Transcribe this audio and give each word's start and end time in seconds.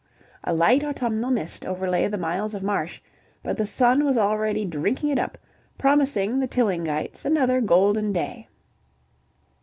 A 0.43 0.51
light 0.51 0.83
autumnal 0.83 1.29
mist 1.29 1.63
overlay 1.63 2.07
the 2.07 2.17
miles 2.17 2.55
of 2.55 2.63
marsh, 2.63 2.99
but 3.43 3.55
the 3.55 3.67
sun 3.67 4.03
was 4.03 4.17
already 4.17 4.65
drinking 4.65 5.09
it 5.09 5.19
up, 5.19 5.37
promising 5.77 6.39
the 6.39 6.47
Tillingites 6.47 7.23
another 7.23 7.61
golden 7.61 8.11
day. 8.11 8.47